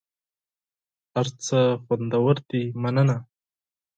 هر 1.13 1.27
څه 1.45 1.59
خوندور 1.83 2.35
دي 2.49 2.63
مننه. 2.81 3.17